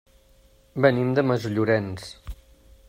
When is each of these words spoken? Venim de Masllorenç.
Venim 0.85 1.11
de 1.19 1.25
Masllorenç. 1.31 2.11